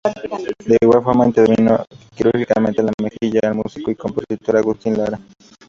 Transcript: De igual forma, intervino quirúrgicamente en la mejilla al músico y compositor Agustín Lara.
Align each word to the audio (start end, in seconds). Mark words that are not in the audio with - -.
De 0.65 0.79
igual 0.81 1.03
forma, 1.03 1.27
intervino 1.27 1.85
quirúrgicamente 2.15 2.81
en 2.81 2.87
la 2.87 2.93
mejilla 2.99 3.41
al 3.43 3.53
músico 3.53 3.91
y 3.91 3.95
compositor 3.95 4.57
Agustín 4.57 4.97
Lara. 4.97 5.19